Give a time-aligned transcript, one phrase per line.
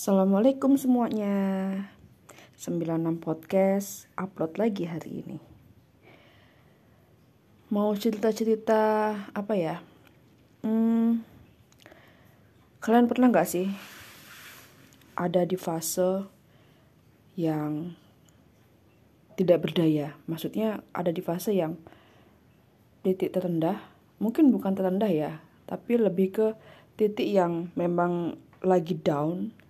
[0.00, 1.36] Assalamualaikum semuanya.
[2.56, 5.36] 96 podcast upload lagi hari ini.
[7.68, 9.84] Mau cerita-cerita apa ya?
[10.64, 11.20] Hmm,
[12.80, 13.68] Kalian pernah gak sih
[15.20, 16.24] Ada di fase
[17.36, 17.92] Yang
[19.36, 20.16] Tidak berdaya?
[20.24, 21.76] Maksudnya ada di fase yang
[23.04, 23.76] Titik terendah.
[24.16, 26.46] Mungkin bukan terendah ya Tapi lebih ke
[26.96, 29.60] titik yang memang lagi down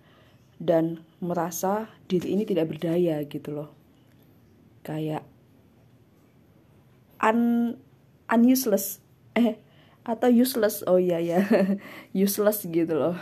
[0.61, 3.73] dan merasa diri ini tidak berdaya gitu loh.
[4.85, 5.25] Kayak
[7.17, 7.73] un
[8.29, 9.01] unuseless.
[9.33, 9.57] Eh
[10.05, 10.85] atau useless.
[10.85, 11.41] Oh iya ya
[12.13, 13.17] useless gitu loh.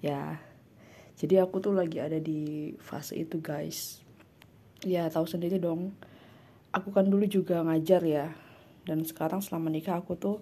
[0.00, 0.40] Ya.
[1.20, 4.00] Jadi aku tuh lagi ada di fase itu guys.
[4.80, 5.92] Ya tahu sendiri dong.
[6.72, 8.32] Aku kan dulu juga ngajar ya.
[8.88, 10.40] Dan sekarang selama nikah aku tuh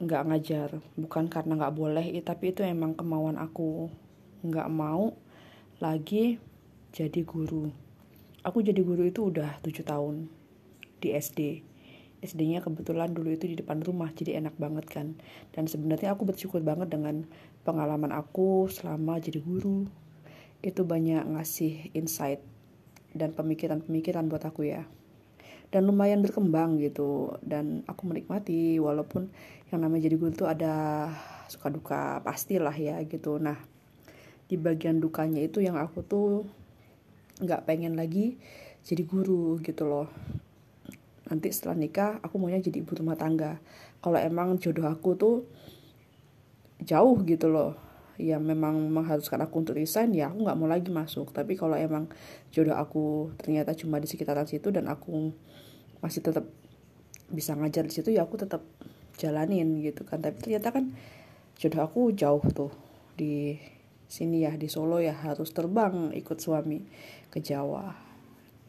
[0.00, 0.68] nggak ngajar.
[0.96, 3.92] Bukan karena nggak boleh tapi itu emang kemauan aku
[4.44, 5.16] nggak mau
[5.80, 6.40] lagi
[6.96, 7.68] jadi guru.
[8.40, 10.32] Aku jadi guru itu udah tujuh tahun
[11.00, 11.40] di SD.
[12.24, 15.12] SD-nya kebetulan dulu itu di depan rumah, jadi enak banget kan.
[15.52, 17.28] Dan sebenarnya aku bersyukur banget dengan
[17.68, 19.84] pengalaman aku selama jadi guru.
[20.64, 22.40] Itu banyak ngasih insight
[23.12, 24.88] dan pemikiran-pemikiran buat aku ya.
[25.68, 27.36] Dan lumayan berkembang gitu.
[27.44, 29.28] Dan aku menikmati walaupun
[29.68, 31.12] yang namanya jadi guru itu ada
[31.52, 33.36] suka duka pastilah ya gitu.
[33.36, 33.60] Nah,
[34.46, 36.46] di bagian dukanya itu yang aku tuh
[37.42, 38.38] nggak pengen lagi
[38.86, 40.06] jadi guru gitu loh.
[41.26, 43.58] Nanti setelah nikah aku maunya jadi ibu rumah tangga.
[43.98, 45.36] Kalau emang jodoh aku tuh
[46.86, 47.74] jauh gitu loh.
[48.16, 51.34] Ya memang mengharuskan aku untuk resign ya aku nggak mau lagi masuk.
[51.34, 52.06] Tapi kalau emang
[52.54, 55.34] jodoh aku ternyata cuma di sekitaran situ dan aku
[55.98, 56.46] masih tetap
[57.26, 58.62] bisa ngajar di situ ya aku tetap
[59.18, 60.22] jalanin gitu kan.
[60.22, 60.94] Tapi ternyata kan
[61.58, 62.70] jodoh aku jauh tuh
[63.18, 63.58] di
[64.06, 66.82] sini ya di Solo ya harus terbang ikut suami
[67.30, 67.94] ke Jawa.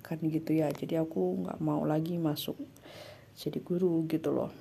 [0.02, 2.58] Kan gitu ya jadi aku nggak mau lagi masuk
[3.38, 4.52] jadi guru gitu loh.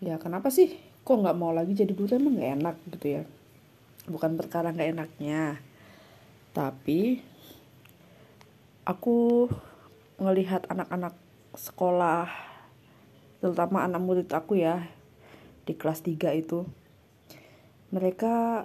[0.00, 2.16] Ya kenapa sih kok nggak mau lagi jadi guru?
[2.16, 3.22] Emang nggak enak gitu ya.
[4.08, 5.60] Bukan perkara nggak enaknya.
[6.56, 7.20] Tapi
[8.88, 9.46] aku
[10.16, 11.14] ngelihat anak-anak
[11.54, 12.28] sekolah
[13.40, 14.84] terutama anak murid aku ya
[15.64, 16.68] di kelas 3 itu
[17.90, 18.64] mereka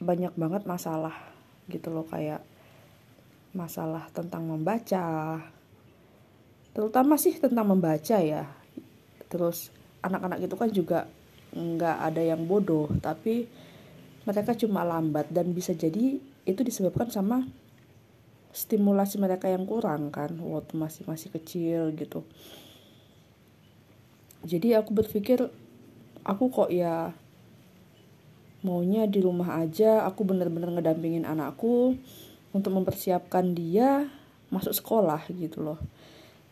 [0.00, 1.14] banyak banget masalah
[1.68, 2.44] gitu loh kayak
[3.54, 5.38] masalah tentang membaca
[6.74, 8.50] terutama sih tentang membaca ya.
[9.30, 9.70] Terus
[10.02, 11.00] anak-anak itu kan juga
[11.54, 13.46] nggak ada yang bodoh tapi
[14.26, 17.46] mereka cuma lambat dan bisa jadi itu disebabkan sama
[18.50, 22.26] stimulasi mereka yang kurang kan waktu masih masih kecil gitu.
[24.44, 25.46] Jadi aku berpikir
[26.26, 27.14] aku kok ya
[28.64, 32.00] maunya di rumah aja aku bener-bener ngedampingin anakku
[32.56, 34.08] untuk mempersiapkan dia
[34.48, 35.78] masuk sekolah gitu loh.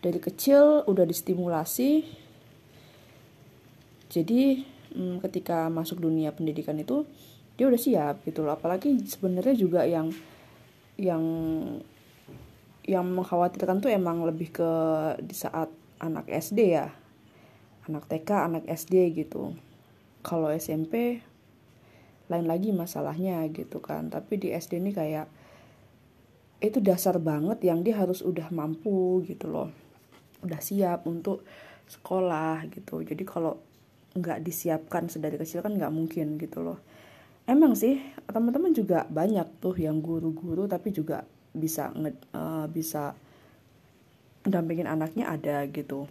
[0.04, 2.04] Dari kecil udah distimulasi.
[4.12, 4.60] Jadi
[4.92, 7.08] hmm, ketika masuk dunia pendidikan itu
[7.56, 8.60] dia udah siap gitu loh.
[8.60, 10.12] Apalagi sebenarnya juga yang
[11.00, 11.24] yang
[12.84, 14.70] yang mengkhawatirkan tuh emang lebih ke
[15.22, 16.92] di saat anak SD ya.
[17.88, 19.56] Anak TK anak SD gitu.
[20.20, 21.22] Kalau SMP
[22.32, 24.08] lain lagi masalahnya gitu kan.
[24.08, 25.28] Tapi di SD ini kayak
[26.62, 29.68] itu dasar banget yang dia harus udah mampu gitu loh.
[30.40, 31.44] Udah siap untuk
[31.90, 33.02] sekolah gitu.
[33.02, 33.58] Jadi kalau
[34.16, 36.78] nggak disiapkan sedari kecil kan nggak mungkin gitu loh.
[37.44, 37.98] Emang sih
[38.30, 43.12] teman-teman juga banyak tuh yang guru-guru tapi juga bisa nge, uh, bisa
[44.46, 46.06] dampingin anaknya ada gitu.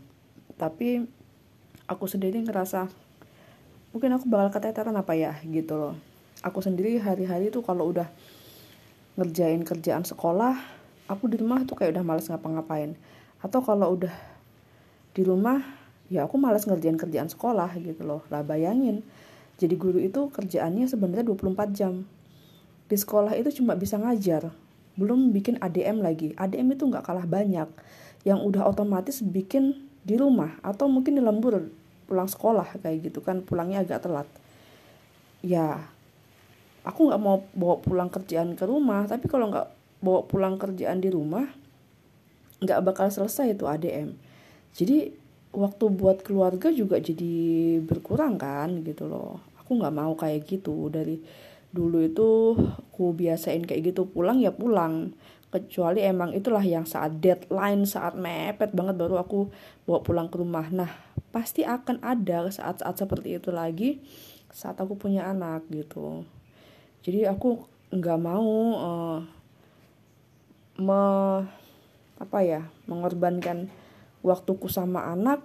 [0.59, 1.01] Tapi
[1.87, 2.91] aku sendiri ngerasa
[3.91, 5.95] mungkin aku bakal keteteran apa ya gitu loh
[6.41, 8.09] aku sendiri hari-hari tuh kalau udah
[9.17, 10.57] ngerjain kerjaan sekolah
[11.11, 12.95] aku di rumah tuh kayak udah males ngapa-ngapain.
[13.43, 14.13] Atau kalau udah
[15.11, 15.59] di rumah
[16.07, 18.23] ya aku males ngerjain kerjaan sekolah gitu loh.
[18.31, 19.03] Lah bayangin
[19.59, 22.07] jadi guru itu kerjaannya sebenarnya 24 jam.
[22.87, 24.49] Di sekolah itu cuma bisa ngajar
[24.95, 26.35] belum bikin ADM lagi.
[26.39, 27.67] ADM itu nggak kalah banyak
[28.23, 31.69] yang udah otomatis bikin di rumah atau mungkin di lembur
[32.09, 34.27] pulang sekolah kayak gitu kan pulangnya agak telat.
[35.41, 35.89] Ya
[36.87, 39.67] aku nggak mau bawa pulang kerjaan ke rumah tapi kalau nggak
[40.01, 41.45] bawa pulang kerjaan di rumah
[42.61, 44.17] nggak bakal selesai itu ADM
[44.71, 45.11] jadi
[45.51, 49.43] waktu buat keluarga juga jadi berkurang kan gitu loh.
[49.63, 50.87] Aku nggak mau kayak gitu.
[50.87, 51.19] Dari
[51.71, 55.11] dulu itu aku biasain kayak gitu pulang ya pulang.
[55.51, 59.51] Kecuali emang itulah yang saat deadline saat mepet banget baru aku
[59.83, 60.71] bawa pulang ke rumah.
[60.71, 60.91] Nah
[61.35, 64.03] pasti akan ada saat-saat seperti itu lagi
[64.51, 66.27] saat aku punya anak gitu
[67.01, 69.19] jadi aku nggak mau uh,
[70.81, 71.01] me
[72.21, 73.67] apa ya mengorbankan
[74.21, 75.41] waktuku sama anak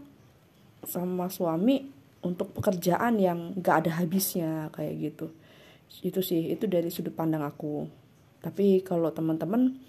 [0.84, 1.88] sama suami
[2.20, 5.26] untuk pekerjaan yang gak ada habisnya kayak gitu.
[6.04, 7.88] Itu sih itu dari sudut pandang aku.
[8.44, 9.80] Tapi kalau teman-teman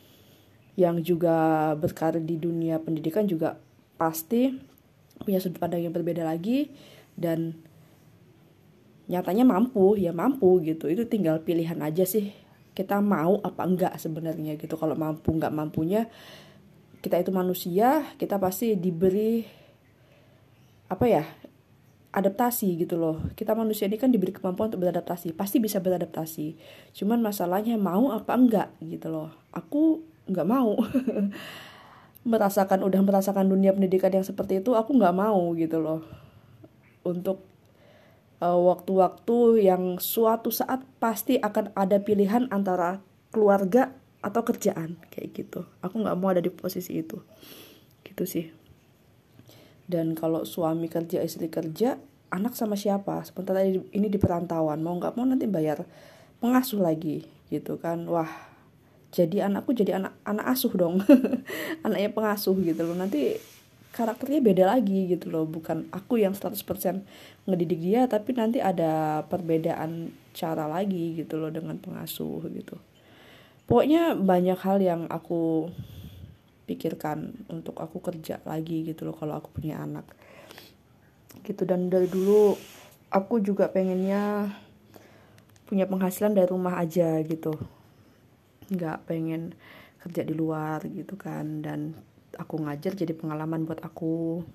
[0.78, 3.58] yang juga berkarir di dunia pendidikan juga
[3.98, 4.54] pasti
[5.20, 6.70] punya sudut pandang yang berbeda lagi
[7.18, 7.58] dan
[9.07, 10.92] nyatanya mampu ya mampu gitu.
[10.92, 12.31] Itu tinggal pilihan aja sih
[12.77, 14.77] kita mau apa enggak sebenarnya gitu.
[14.77, 16.06] Kalau mampu enggak mampunya
[17.01, 19.42] kita itu manusia kita pasti diberi
[20.86, 21.25] apa ya
[22.13, 23.18] adaptasi gitu loh.
[23.33, 26.53] Kita manusia ini kan diberi kemampuan untuk beradaptasi pasti bisa beradaptasi.
[26.94, 29.33] Cuman masalahnya mau apa enggak gitu loh.
[29.53, 30.77] Aku nggak mau.
[32.31, 36.03] Merasakan udah merasakan dunia pendidikan yang seperti itu aku nggak mau gitu loh.
[37.07, 37.39] Untuk
[38.42, 43.01] waktu-waktu yang suatu saat pasti akan ada pilihan antara
[43.34, 45.66] keluarga atau kerjaan kayak gitu.
[45.81, 47.18] Aku nggak mau ada di posisi itu.
[48.06, 48.45] Gitu sih.
[49.88, 51.98] Dan kalau suami kerja istri kerja
[52.30, 53.24] anak sama siapa?
[53.24, 54.84] Sementara ini di perantauan.
[54.84, 55.88] Mau nggak mau nanti bayar
[56.38, 58.06] pengasuh lagi gitu kan.
[58.06, 58.30] Wah
[59.10, 61.01] jadi anakku jadi anak anak asuh dong.
[61.86, 62.94] Anaknya pengasuh gitu loh.
[62.94, 63.39] Nanti
[63.95, 65.45] karakternya beda lagi gitu loh.
[65.48, 66.57] Bukan aku yang 100%
[67.48, 72.78] ngedidik dia tapi nanti ada perbedaan cara lagi gitu loh dengan pengasuh gitu.
[73.68, 75.68] Pokoknya banyak hal yang aku
[76.68, 80.07] pikirkan untuk aku kerja lagi gitu loh kalau aku punya anak.
[81.44, 82.56] Gitu dan dari dulu
[83.12, 84.51] aku juga pengennya
[85.68, 87.56] punya penghasilan dari rumah aja gitu.
[88.72, 89.56] Nggak pengen
[90.04, 91.95] kerja di luar gitu kan dan
[92.38, 94.45] aku ngajar jadi pengalaman buat aku.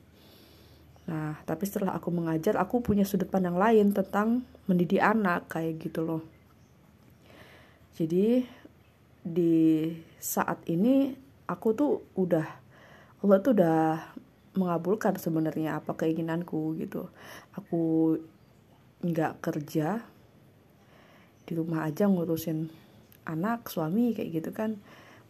[1.11, 6.07] Nah tapi setelah aku mengajar aku punya sudut pandang lain tentang mendidik anak kayak gitu
[6.07, 6.23] loh.
[7.99, 8.47] Jadi
[9.23, 9.55] di
[10.19, 11.15] saat ini
[11.47, 12.47] aku tuh udah
[13.23, 14.03] Allah tuh udah
[14.59, 17.11] mengabulkan sebenarnya apa keinginanku gitu.
[17.55, 18.17] Aku
[19.03, 20.03] nggak kerja
[21.43, 22.71] di rumah aja ngurusin
[23.27, 24.79] anak suami kayak gitu kan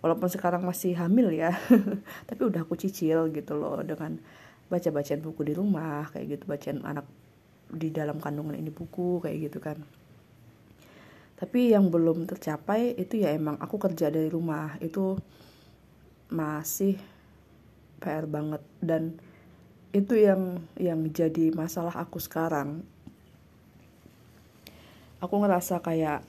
[0.02, 1.54] walaupun sekarang masih hamil ya
[2.28, 4.18] tapi udah aku cicil gitu loh dengan
[4.66, 7.06] baca bacaan buku di rumah kayak gitu bacaan anak
[7.72, 9.80] di dalam kandungan ini buku kayak gitu kan.
[11.40, 15.18] Tapi yang belum tercapai itu ya emang aku kerja dari rumah itu
[16.30, 17.00] masih
[17.98, 18.62] PR banget.
[18.78, 19.18] Dan
[19.90, 22.84] itu yang yang jadi masalah aku sekarang.
[25.18, 26.22] Aku ngerasa kayak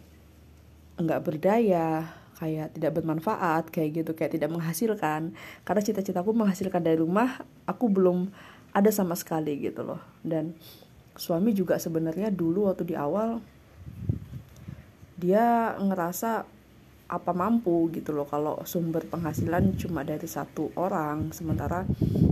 [0.98, 5.34] nggak berdaya kayak tidak bermanfaat kayak gitu kayak tidak menghasilkan.
[5.64, 8.30] Karena cita-citaku menghasilkan dari rumah aku belum
[8.74, 10.02] ada sama sekali gitu loh.
[10.26, 10.58] Dan
[11.14, 13.38] suami juga sebenarnya dulu waktu di awal
[15.18, 16.44] dia ngerasa
[17.08, 18.26] apa mampu gitu loh.
[18.26, 21.86] Kalau sumber penghasilan cuma dari satu orang sementara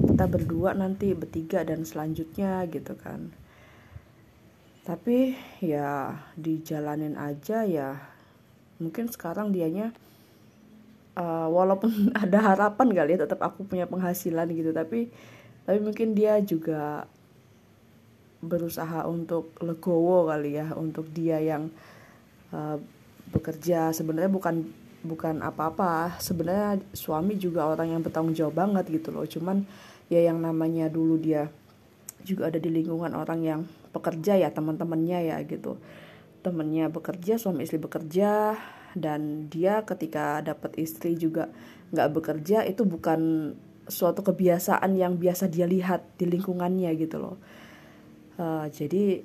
[0.09, 3.30] kita berdua nanti bertiga dan selanjutnya gitu kan.
[4.81, 8.01] Tapi ya dijalanin aja ya
[8.81, 9.93] mungkin sekarang dianya
[11.13, 14.73] uh, walaupun ada harapan kali ya tetap aku punya penghasilan gitu.
[14.73, 15.07] Tapi
[15.61, 17.05] tapi mungkin dia juga
[18.41, 21.69] berusaha untuk legowo kali ya untuk dia yang
[22.49, 22.81] uh,
[23.29, 23.93] bekerja.
[23.93, 24.65] Sebenarnya bukan
[25.05, 26.17] bukan apa-apa.
[26.17, 29.29] Sebenarnya suami juga orang yang bertanggung jawab banget gitu loh.
[29.29, 29.63] Cuman
[30.09, 31.47] ya yang namanya dulu dia
[32.21, 33.61] juga ada di lingkungan orang yang
[33.91, 35.77] pekerja ya teman-temannya ya gitu
[36.41, 38.57] temennya bekerja suami istri bekerja
[38.98, 41.48] dan dia ketika dapat istri juga
[41.95, 43.53] nggak bekerja itu bukan
[43.88, 47.38] suatu kebiasaan yang biasa dia lihat di lingkungannya gitu loh.
[48.39, 49.21] Uh, jadi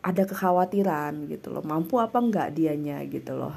[0.00, 3.54] ada kekhawatiran gitu loh mampu apa enggak dianya gitu loh.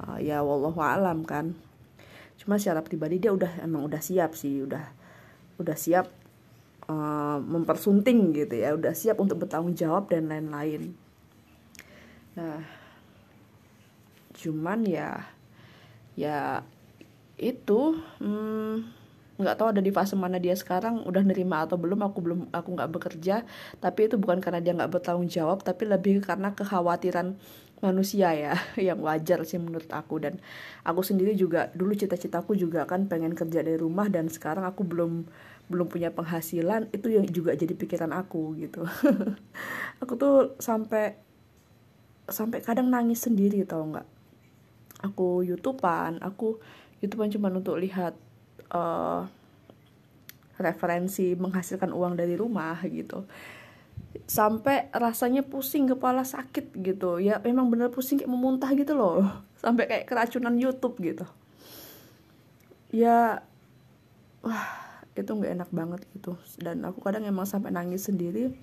[0.00, 1.56] Uh, ya wallahu alam kan.
[2.40, 4.84] Cuma secara pribadi dia udah emang udah siap sih udah
[5.58, 6.10] udah siap
[6.90, 11.03] uh, mempersunting gitu ya udah siap untuk bertanggung jawab dan lain-lain
[12.34, 12.58] nah
[14.34, 15.22] cuman ya
[16.18, 16.66] ya
[17.38, 18.82] itu hmm,
[19.34, 22.68] nggak tahu ada di fase mana dia sekarang udah nerima atau belum aku belum aku
[22.78, 23.42] nggak bekerja.
[23.82, 27.34] Tapi itu bukan karena dia nggak bertanggung jawab tapi lebih karena kekhawatiran
[27.82, 28.54] manusia ya
[28.88, 30.22] yang wajar sih menurut aku.
[30.22, 30.38] Dan
[30.86, 35.26] aku sendiri juga dulu cita-citaku juga kan pengen kerja dari rumah dan sekarang aku belum
[35.64, 38.84] belum punya penghasilan itu yang juga jadi pikiran aku gitu.
[40.04, 41.16] Aku tuh sampai
[42.28, 44.08] sampai kadang nangis sendiri tau nggak?
[45.04, 46.56] Aku youtubean aku
[47.04, 48.16] youtubean cuma untuk lihat
[48.72, 49.28] uh,
[50.56, 53.28] referensi menghasilkan uang dari rumah gitu.
[54.24, 57.20] Sampai rasanya pusing kepala sakit gitu.
[57.20, 59.26] Ya memang bener pusing kayak memuntah gitu loh.
[59.62, 61.26] Sampai kayak keracunan YouTube gitu.
[62.94, 63.42] Ya
[64.40, 64.68] wah
[65.18, 66.38] itu nggak enak banget gitu.
[66.56, 68.54] Dan aku kadang emang sampai nangis sendiri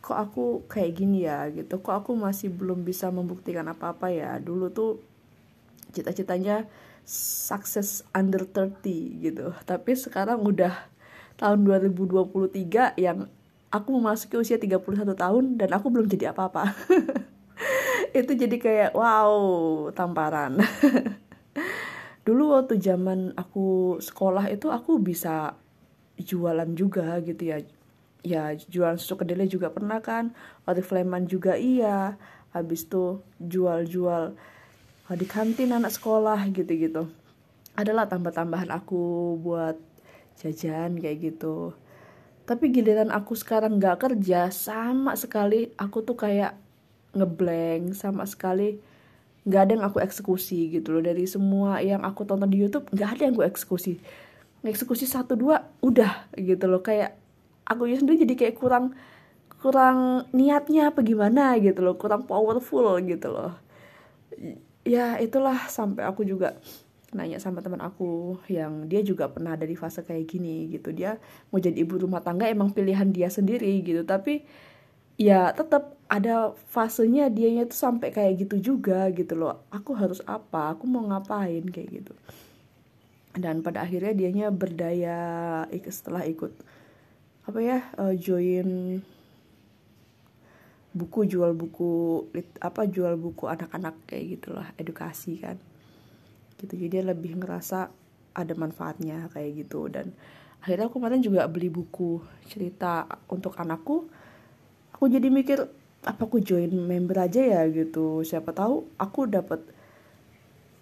[0.00, 1.80] kok aku kayak gini ya gitu.
[1.80, 4.40] Kok aku masih belum bisa membuktikan apa-apa ya?
[4.40, 5.00] Dulu tuh
[5.92, 6.64] cita-citanya
[7.04, 8.80] sukses under 30
[9.24, 9.52] gitu.
[9.68, 10.72] Tapi sekarang udah
[11.36, 13.28] tahun 2023 yang
[13.70, 16.74] aku memasuki usia 31 tahun dan aku belum jadi apa-apa.
[18.18, 19.32] Itu jadi kayak wow
[19.94, 20.58] tamparan.
[22.26, 25.56] Dulu waktu zaman aku sekolah itu aku bisa
[26.20, 27.64] jualan juga gitu ya
[28.20, 30.32] ya jualan susu kedelai juga pernah kan?
[30.68, 32.16] Oriflame juga iya.
[32.50, 34.34] Habis tuh jual-jual
[35.10, 37.06] eh, di kantin anak sekolah gitu-gitu.
[37.78, 39.78] Adalah tambah-tambahan aku buat
[40.40, 41.74] jajan kayak gitu.
[42.48, 46.58] Tapi giliran aku sekarang nggak kerja sama sekali aku tuh kayak
[47.14, 48.78] ngeblank sama sekali
[49.46, 51.02] nggak ada yang aku eksekusi gitu loh.
[51.04, 54.02] Dari semua yang aku tonton di YouTube nggak ada yang gue eksekusi.
[54.60, 56.84] Eksekusi satu dua udah gitu loh.
[56.84, 57.16] Kayak
[57.70, 58.98] aku sendiri jadi kayak kurang
[59.62, 63.54] kurang niatnya apa gimana gitu loh kurang powerful gitu loh.
[64.82, 66.58] Ya itulah sampai aku juga
[67.14, 70.90] nanya sama teman aku yang dia juga pernah ada di fase kayak gini gitu.
[70.90, 71.20] Dia
[71.54, 74.42] mau jadi ibu rumah tangga emang pilihan dia sendiri gitu tapi
[75.20, 79.62] ya tetap ada fasenya dianya tuh sampai kayak gitu juga gitu loh.
[79.70, 80.74] Aku harus apa?
[80.74, 81.62] Aku mau ngapain?
[81.70, 82.12] Kayak gitu.
[83.36, 85.20] Dan pada akhirnya dianya berdaya
[85.86, 86.50] setelah ikut
[87.48, 89.00] apa ya uh, join
[90.90, 92.26] buku jual buku
[92.58, 95.56] apa jual buku anak-anak kayak gitulah edukasi kan.
[96.58, 97.88] Gitu jadi dia lebih ngerasa
[98.34, 99.86] ada manfaatnya kayak gitu.
[99.86, 100.10] Dan
[100.60, 104.10] akhirnya aku kemarin juga beli buku cerita untuk anakku.
[104.98, 105.64] Aku jadi mikir
[106.00, 107.62] apa aku join member aja ya?
[107.70, 108.26] Gitu.
[108.26, 109.62] Siapa tahu aku dapat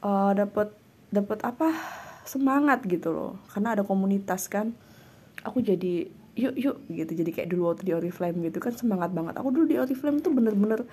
[0.01, 0.69] uh, eh, dapat
[1.13, 1.69] dapat apa
[2.25, 3.33] semangat gitu loh.
[3.53, 4.73] Karena ada komunitas kan.
[5.45, 7.13] Aku jadi yuk yuk gitu.
[7.19, 9.35] Jadi kayak dulu waktu di Oriflame gitu kan semangat banget.
[9.35, 10.87] Aku dulu di Oriflame tuh bener-bener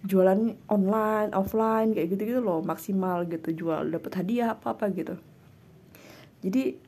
[0.00, 3.52] jualan online offline kayak gitu gitu loh maksimal gitu.
[3.52, 5.20] Jual dapat hadiah apa apa gitu.
[6.40, 6.80] Jadi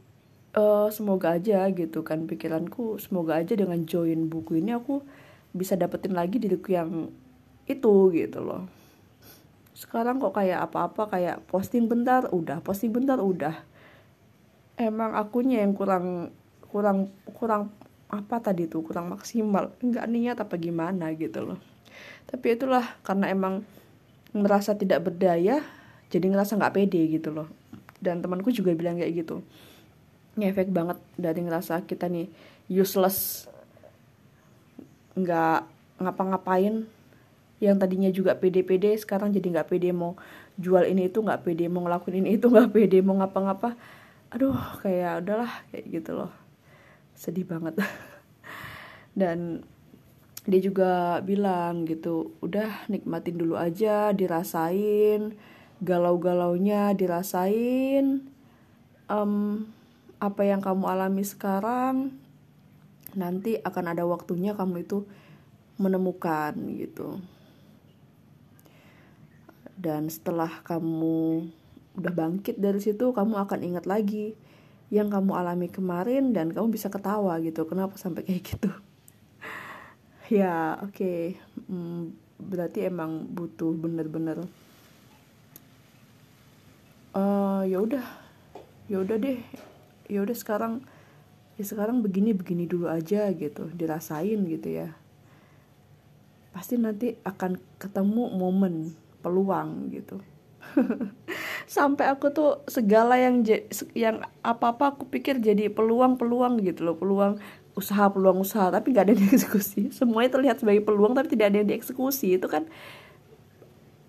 [0.57, 5.05] uh, semoga aja gitu kan pikiranku semoga aja dengan join buku ini aku
[5.53, 7.13] bisa dapetin lagi diriku yang
[7.69, 8.65] itu gitu loh.
[9.77, 13.53] Sekarang kok kayak apa-apa kayak posting bentar udah posting bentar udah.
[14.81, 16.33] Emang akunya yang kurang
[16.73, 17.69] kurang kurang
[18.09, 19.77] apa tadi tuh kurang maksimal.
[19.85, 21.61] Nggak niat apa gimana gitu loh.
[22.25, 23.65] Tapi itulah karena emang
[24.33, 25.61] merasa tidak berdaya
[26.09, 27.49] jadi ngerasa nggak pede gitu loh.
[28.01, 29.45] Dan temanku juga bilang kayak gitu.
[30.41, 32.33] Ngefek banget dari ngerasa kita nih
[32.73, 33.49] useless
[35.17, 35.69] nggak
[36.01, 36.89] ngapa-ngapain.
[37.63, 40.17] Yang tadinya juga pede-pede sekarang jadi nggak pede mau
[40.61, 43.77] jual ini itu nggak pede mau ngelakuin ini itu nggak pede mau ngapa-ngapa.
[44.33, 46.42] Aduh kayak udahlah kayak gitu loh
[47.23, 47.79] sedih banget.
[49.21, 49.63] Dan
[50.43, 55.39] dia juga bilang gitu udah nikmatin dulu aja dirasain
[55.83, 58.27] galau-galaunya dirasain.
[59.07, 59.67] Um,
[60.23, 62.15] apa yang kamu alami sekarang
[63.19, 65.07] nanti akan ada waktunya kamu itu
[65.79, 67.19] menemukan gitu.
[69.75, 71.51] Dan setelah kamu
[71.99, 74.33] udah bangkit dari situ kamu akan ingat lagi
[74.93, 77.65] yang kamu alami kemarin dan kamu bisa ketawa gitu.
[77.65, 78.71] Kenapa sampai kayak gitu?
[80.33, 80.97] Ya oke.
[80.97, 81.21] Okay.
[81.69, 84.49] hmm, berarti emang butuh bener-bener
[87.13, 88.07] uh, ya udah.
[88.89, 89.45] Ya udah deh.
[90.09, 90.81] Ya udah sekarang
[91.61, 93.69] ya sekarang begini begini dulu aja gitu.
[93.77, 94.97] Dirasain gitu ya.
[96.57, 100.19] Pasti nanti akan ketemu momen peluang gitu
[101.73, 103.41] sampai aku tuh segala yang
[103.97, 107.41] yang apa apa aku pikir jadi peluang peluang gitu loh peluang
[107.73, 108.69] usaha peluang usaha.
[108.69, 109.89] Tapi nggak ada yang dieksekusi.
[109.97, 112.37] Semuanya terlihat sebagai peluang tapi tidak ada yang dieksekusi.
[112.37, 112.69] Itu kan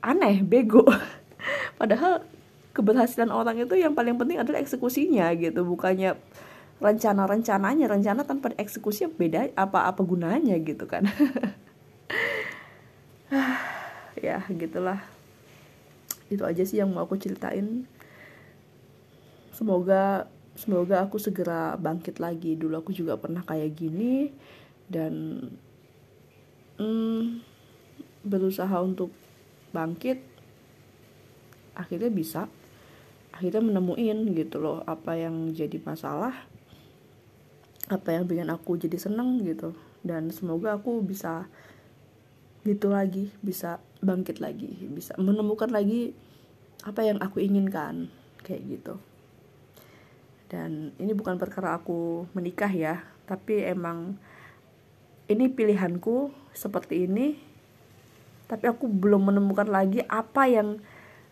[0.04, 0.84] aneh bego.
[1.80, 2.28] Padahal
[2.76, 5.64] keberhasilan orang itu yang paling penting adalah eksekusinya gitu.
[5.64, 6.20] Bukannya
[6.84, 11.08] rencana rencananya rencana tanpa eksekusi beda apa apa gunanya gitu kan.
[14.24, 15.13] Ya gitulah
[16.36, 17.86] itu aja sih yang mau aku ceritain.
[19.54, 22.58] Semoga semoga aku segera bangkit lagi.
[22.58, 24.34] Dulu aku juga pernah kayak gini
[24.90, 25.46] dan
[26.82, 27.42] hmm,
[28.26, 29.14] berusaha untuk
[29.72, 30.22] bangkit.
[31.78, 32.42] Akhirnya bisa.
[33.34, 36.34] Akhirnya menemuin gitu loh apa yang jadi masalah
[37.92, 39.76] apa yang bikin aku jadi seneng gitu.
[40.04, 41.48] Dan semoga aku bisa
[42.64, 46.16] gitu lagi bisa bangkit lagi bisa menemukan lagi
[46.84, 48.12] apa yang aku inginkan
[48.44, 49.00] kayak gitu.
[50.52, 54.20] Dan ini bukan perkara aku menikah ya tapi emang
[55.32, 57.40] ini pilihanku seperti ini
[58.52, 60.84] tapi aku belum menemukan lagi apa yang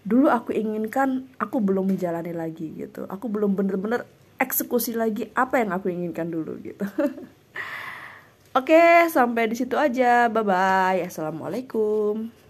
[0.02, 3.06] dulu aku inginkan aku belum menjalani lagi gitu.
[3.12, 4.08] Aku belum bener-bener
[4.42, 6.82] eksekusi lagi apa yang aku inginkan dulu gitu
[8.52, 8.76] Oke,
[9.16, 10.28] sampai di situ aja.
[10.28, 11.00] Bye bye.
[11.08, 12.41] Assalamualaikum.